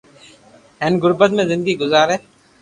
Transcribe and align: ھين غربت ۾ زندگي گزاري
ھين 0.81 0.93
غربت 1.03 1.31
۾ 1.39 1.43
زندگي 1.51 1.73
گزاري 1.81 2.15